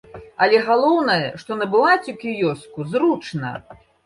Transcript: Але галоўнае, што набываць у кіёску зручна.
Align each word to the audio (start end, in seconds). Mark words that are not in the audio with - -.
Але 0.45 0.61
галоўнае, 0.69 1.27
што 1.41 1.57
набываць 1.59 2.09
у 2.15 2.17
кіёску 2.25 2.89
зручна. 2.97 3.55